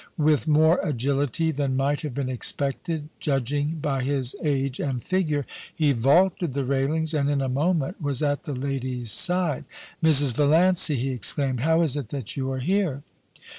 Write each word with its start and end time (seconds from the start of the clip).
With 0.17 0.47
more 0.47 0.79
agility 0.81 1.51
than 1.51 1.77
might 1.77 2.01
have 2.01 2.15
been 2.15 2.27
expected, 2.27 3.09
judging 3.19 3.77
by 3.83 4.01
his 4.01 4.35
age 4.41 4.79
and 4.79 5.03
figure, 5.03 5.45
he 5.75 5.91
vaulted 5.91 6.53
the 6.53 6.65
railings, 6.65 7.13
and 7.13 7.29
in 7.29 7.39
a 7.39 7.47
moment 7.47 8.01
was 8.01 8.23
at 8.23 8.45
the 8.45 8.53
lady's 8.55 9.11
side. 9.11 9.63
* 9.85 10.03
Mrs. 10.03 10.33
Valiancy!' 10.33 10.95
he 10.95 11.11
exclaimed. 11.11 11.59
* 11.59 11.59
How 11.59 11.83
is 11.83 11.95
it 11.95 12.09
that 12.09 12.35
you 12.35 12.49
are 12.51 12.61
here? 12.61 13.03